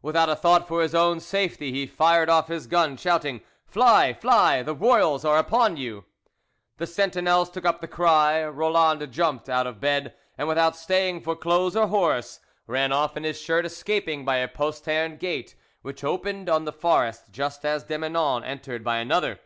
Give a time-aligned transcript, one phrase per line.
[0.00, 4.12] Without a thought for his own safety, he fired off his gun, shouting, "Fly!
[4.14, 4.62] fly!
[4.62, 6.04] The royals are upon you!"
[6.76, 11.34] The sentinels took up the cry, Roland jumped out of bed, and, without staying for
[11.34, 16.48] clothes or horse, ran off in his shirt, escaping by a postern gate which opened
[16.48, 19.40] on the forest just as de Menon entered by another.